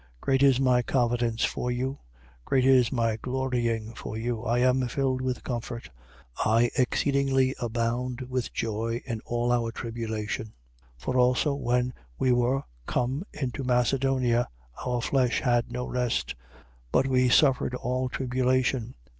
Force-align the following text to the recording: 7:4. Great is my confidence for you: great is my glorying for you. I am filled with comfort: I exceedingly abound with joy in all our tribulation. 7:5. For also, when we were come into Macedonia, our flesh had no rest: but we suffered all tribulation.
7:4. 0.21 0.21
Great 0.21 0.41
is 0.41 0.59
my 0.59 0.81
confidence 0.81 1.45
for 1.45 1.69
you: 1.69 1.99
great 2.43 2.65
is 2.65 2.91
my 2.91 3.17
glorying 3.21 3.93
for 3.93 4.17
you. 4.17 4.41
I 4.41 4.57
am 4.57 4.87
filled 4.87 5.21
with 5.21 5.43
comfort: 5.43 5.91
I 6.43 6.71
exceedingly 6.75 7.53
abound 7.59 8.21
with 8.21 8.51
joy 8.51 9.03
in 9.05 9.21
all 9.25 9.51
our 9.51 9.71
tribulation. 9.71 10.45
7:5. 10.45 10.51
For 10.97 11.17
also, 11.19 11.53
when 11.53 11.93
we 12.17 12.31
were 12.31 12.63
come 12.87 13.21
into 13.31 13.63
Macedonia, 13.63 14.47
our 14.83 15.03
flesh 15.03 15.39
had 15.41 15.71
no 15.71 15.85
rest: 15.85 16.33
but 16.91 17.05
we 17.05 17.29
suffered 17.29 17.75
all 17.75 18.09
tribulation. 18.09 18.95